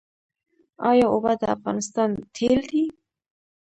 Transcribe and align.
آیا 0.89 1.05
اوبه 1.13 1.31
د 1.41 1.43
افغانستان 1.55 2.09
تیل 2.35 2.59
دي؟ 2.71 2.83